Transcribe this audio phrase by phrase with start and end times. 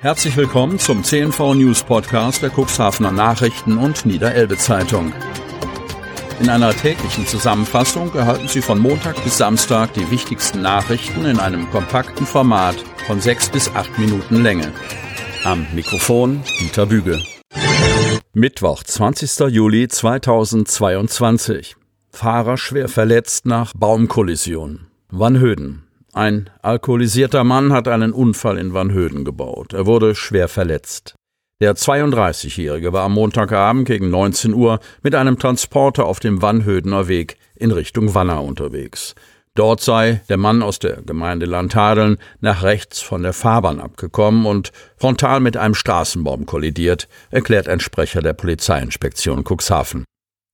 [0.00, 5.12] Herzlich willkommen zum CNV News Podcast der Cuxhavener Nachrichten und Niederelbe Zeitung.
[6.38, 11.68] In einer täglichen Zusammenfassung erhalten Sie von Montag bis Samstag die wichtigsten Nachrichten in einem
[11.70, 12.76] kompakten Format
[13.08, 14.72] von sechs bis acht Minuten Länge.
[15.42, 17.20] Am Mikrofon Dieter Büge.
[18.32, 19.48] Mittwoch, 20.
[19.48, 21.74] Juli 2022.
[22.12, 24.86] Fahrer schwer verletzt nach Baumkollision.
[25.08, 25.87] Wannhöden.
[26.18, 29.72] Ein alkoholisierter Mann hat einen Unfall in Wannhöden gebaut.
[29.72, 31.14] Er wurde schwer verletzt.
[31.60, 37.36] Der 32-Jährige war am Montagabend gegen 19 Uhr mit einem Transporter auf dem Wannhödener Weg
[37.54, 39.14] in Richtung Wanner unterwegs.
[39.54, 44.72] Dort sei der Mann aus der Gemeinde Landhadeln nach rechts von der Fahrbahn abgekommen und
[44.96, 50.04] frontal mit einem Straßenbaum kollidiert, erklärt ein Sprecher der Polizeiinspektion Cuxhaven.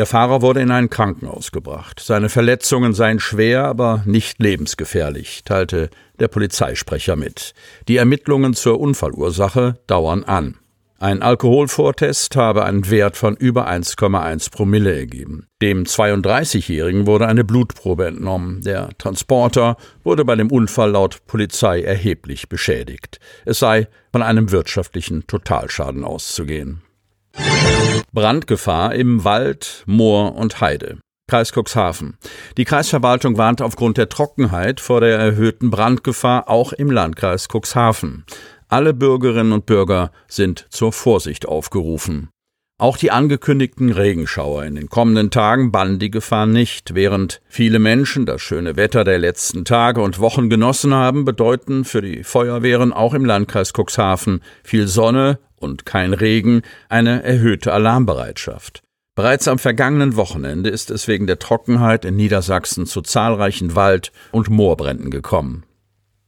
[0.00, 2.00] Der Fahrer wurde in ein Krankenhaus gebracht.
[2.02, 7.52] Seine Verletzungen seien schwer, aber nicht lebensgefährlich, teilte der Polizeisprecher mit.
[7.86, 10.56] Die Ermittlungen zur Unfallursache dauern an.
[10.98, 15.48] Ein Alkoholvortest habe einen Wert von über 1,1 Promille ergeben.
[15.60, 18.62] Dem 32-Jährigen wurde eine Blutprobe entnommen.
[18.62, 23.20] Der Transporter wurde bei dem Unfall laut Polizei erheblich beschädigt.
[23.44, 26.80] Es sei von einem wirtschaftlichen Totalschaden auszugehen.
[28.12, 30.98] Brandgefahr im Wald, Moor und Heide.
[31.28, 32.16] Kreis Cuxhaven.
[32.56, 38.24] Die Kreisverwaltung warnt aufgrund der Trockenheit vor der erhöhten Brandgefahr auch im Landkreis Cuxhaven.
[38.66, 42.30] Alle Bürgerinnen und Bürger sind zur Vorsicht aufgerufen.
[42.80, 46.94] Auch die angekündigten Regenschauer in den kommenden Tagen bannen die Gefahr nicht.
[46.94, 52.00] Während viele Menschen das schöne Wetter der letzten Tage und Wochen genossen haben, bedeuten für
[52.00, 58.80] die Feuerwehren auch im Landkreis Cuxhaven viel Sonne und kein Regen eine erhöhte Alarmbereitschaft.
[59.14, 64.48] Bereits am vergangenen Wochenende ist es wegen der Trockenheit in Niedersachsen zu zahlreichen Wald- und
[64.48, 65.64] Moorbränden gekommen.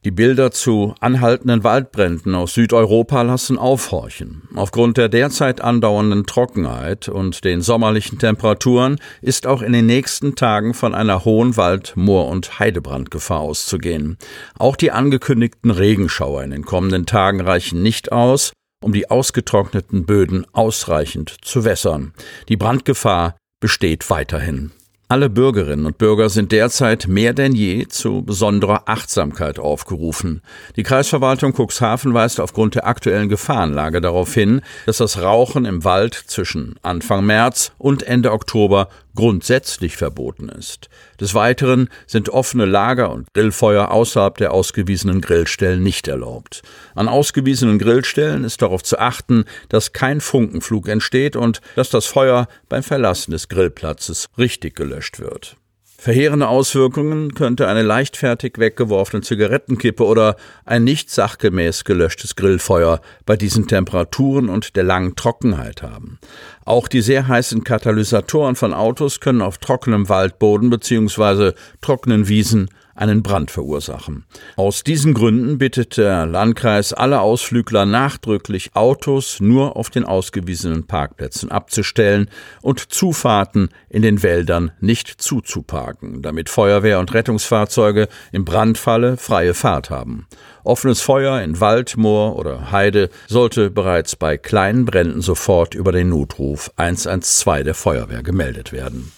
[0.05, 4.41] Die Bilder zu anhaltenden Waldbränden aus Südeuropa lassen aufhorchen.
[4.53, 10.73] Aufgrund der derzeit andauernden Trockenheit und den sommerlichen Temperaturen ist auch in den nächsten Tagen
[10.73, 14.17] von einer hohen Wald-, Moor- und Heidebrandgefahr auszugehen.
[14.59, 18.51] Auch die angekündigten Regenschauer in den kommenden Tagen reichen nicht aus,
[18.83, 22.13] um die ausgetrockneten Böden ausreichend zu wässern.
[22.49, 24.73] Die Brandgefahr besteht weiterhin.
[25.13, 30.41] Alle Bürgerinnen und Bürger sind derzeit mehr denn je zu besonderer Achtsamkeit aufgerufen.
[30.75, 36.15] Die Kreisverwaltung Cuxhaven weist aufgrund der aktuellen Gefahrenlage darauf hin, dass das Rauchen im Wald
[36.15, 40.89] zwischen Anfang März und Ende Oktober grundsätzlich verboten ist.
[41.19, 46.61] Des Weiteren sind offene Lager und Grillfeuer außerhalb der ausgewiesenen Grillstellen nicht erlaubt.
[46.95, 52.47] An ausgewiesenen Grillstellen ist darauf zu achten, dass kein Funkenflug entsteht und dass das Feuer
[52.69, 55.57] beim Verlassen des Grillplatzes richtig gelöscht wird.
[56.03, 63.69] Verheerende Auswirkungen könnte eine leichtfertig weggeworfene Zigarettenkippe oder ein nicht sachgemäß gelöschtes Grillfeuer bei diesen
[63.69, 66.19] Temperaturen und der langen Trockenheit haben.
[66.65, 71.53] Auch die sehr heißen Katalysatoren von Autos können auf trockenem Waldboden bzw.
[71.79, 74.25] trockenen Wiesen einen Brand verursachen.
[74.55, 81.51] Aus diesen Gründen bittet der Landkreis alle Ausflügler nachdrücklich, Autos nur auf den ausgewiesenen Parkplätzen
[81.51, 82.29] abzustellen
[82.61, 89.89] und Zufahrten in den Wäldern nicht zuzuparken, damit Feuerwehr und Rettungsfahrzeuge im Brandfalle freie Fahrt
[89.89, 90.27] haben.
[90.63, 96.09] Offenes Feuer in Wald, Moor oder Heide sollte bereits bei kleinen Bränden sofort über den
[96.09, 99.11] Notruf 112 der Feuerwehr gemeldet werden.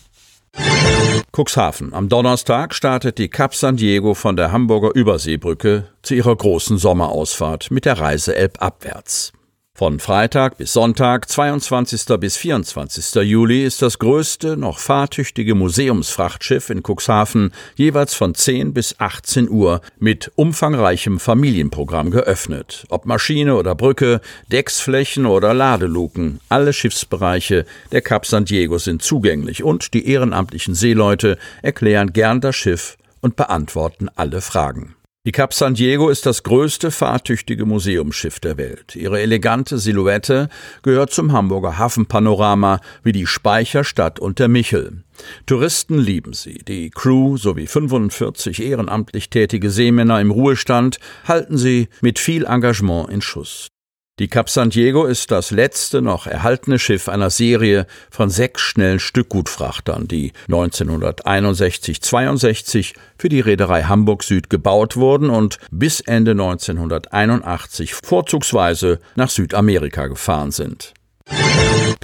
[1.31, 1.93] Cuxhaven.
[1.93, 7.71] Am Donnerstag startet die Cap San Diego von der Hamburger Überseebrücke zu ihrer großen Sommerausfahrt
[7.71, 9.33] mit der Reise elbabwärts.
[9.77, 12.05] Von Freitag bis Sonntag, 22.
[12.17, 13.13] bis 24.
[13.23, 19.81] Juli, ist das größte noch fahrtüchtige Museumsfrachtschiff in Cuxhaven jeweils von 10 bis 18 Uhr
[19.99, 22.85] mit umfangreichem Familienprogramm geöffnet.
[22.87, 29.61] Ob Maschine oder Brücke, Decksflächen oder Ladeluken, alle Schiffsbereiche der Cap San Diego sind zugänglich
[29.61, 34.95] und die ehrenamtlichen Seeleute erklären gern das Schiff und beantworten alle Fragen.
[35.25, 38.95] Die Cap San Diego ist das größte fahrtüchtige Museumsschiff der Welt.
[38.95, 40.49] Ihre elegante Silhouette
[40.83, 45.03] gehört zum Hamburger Hafenpanorama wie die Speicherstadt und der Michel.
[45.47, 46.59] Touristen lieben sie.
[46.59, 53.21] Die Crew sowie 45 ehrenamtlich tätige Seemänner im Ruhestand halten sie mit viel Engagement in
[53.21, 53.69] Schuss.
[54.17, 59.01] Die Cap San Diego ist das letzte noch erhaltene Schiff einer Serie von sechs schnellen
[59.01, 69.01] Stückgutfrachtern, die 1961-62 für die Reederei Hamburg Süd gebaut wurden und bis Ende 1981 vorzugsweise
[69.15, 70.93] nach Südamerika gefahren sind.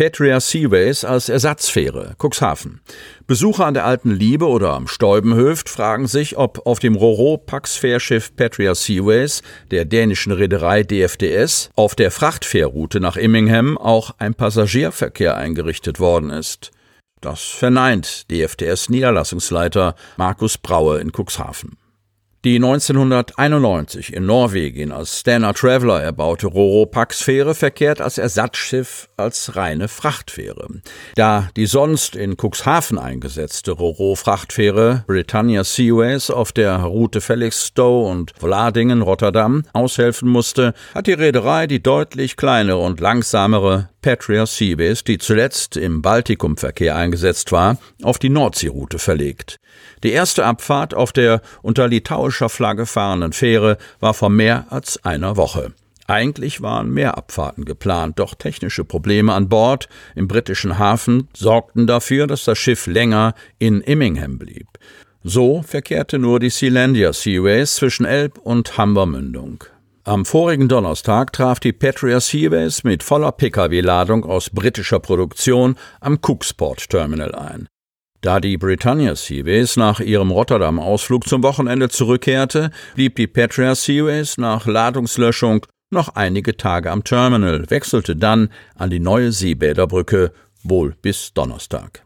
[0.02, 2.82] Petria Seaways als Ersatzfähre, Cuxhaven.
[3.28, 8.74] Besucher an der Alten Liebe oder am Stäubenhöft fragen sich, ob auf dem Roro-Pax-Fährschiff Petria
[8.74, 16.32] Seaways der dänischen Reederei DFDS auf der Frachtfährroute nach Immingham auch ein Passagierverkehr eingerichtet worden
[16.32, 16.72] ist.
[17.20, 21.78] Das verneint DFDS-Niederlassungsleiter Markus Braue in Cuxhaven.
[22.44, 30.82] Die 1991 in Norwegen als Stena Traveller erbaute Roro-Pax-Fähre verkehrt als Ersatzschiff als reine Frachtfähre.
[31.14, 39.66] Da die sonst in Cuxhaven eingesetzte Roro-Frachtfähre Britannia Seaways auf der Route Felixstowe und Vladingen-Rotterdam
[39.74, 46.02] aushelfen musste, hat die Reederei die deutlich kleinere und langsamere Patria Seaways, die zuletzt im
[46.02, 49.60] Baltikumverkehr eingesetzt war, auf die Nordseeroute verlegt.
[50.04, 51.88] Die erste Abfahrt auf der unter
[52.32, 55.74] litauischer Flagge fahrenden Fähre war vor mehr als einer Woche.
[56.08, 62.28] Eigentlich waren mehr Abfahrten geplant, doch technische Probleme an Bord im britischen Hafen sorgten dafür,
[62.28, 64.68] dass das Schiff länger in Immingham blieb.
[65.24, 69.64] So verkehrte nur die Sealandia Seaways zwischen Elb und Hamburmündung.
[70.04, 76.90] Am vorigen Donnerstag traf die Patria Seaways mit voller Pkw-Ladung aus britischer Produktion am Cooksport
[76.90, 77.68] Terminal ein.
[78.22, 84.68] Da die Britannia Seaways nach ihrem Rotterdam-Ausflug zum Wochenende zurückkehrte, blieb die Patria Seaways nach
[84.68, 90.32] Ladungslöschung noch einige Tage am Terminal, wechselte dann an die neue Seebäderbrücke,
[90.64, 92.04] wohl bis Donnerstag.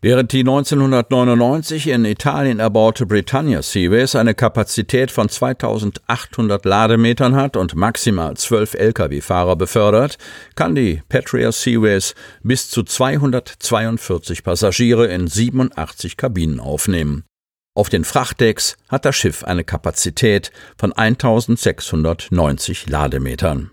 [0.00, 7.74] Während die 1999 in Italien erbaute Britannia Seaways eine Kapazität von 2800 Lademetern hat und
[7.74, 10.16] maximal 12 Lkw-Fahrer befördert,
[10.54, 12.14] kann die Patria Seaways
[12.44, 17.24] bis zu 242 Passagiere in 87 Kabinen aufnehmen.
[17.74, 23.72] Auf den Frachtdecks hat das Schiff eine Kapazität von 1690 Lademetern.